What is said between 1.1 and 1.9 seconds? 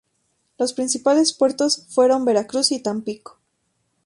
puertos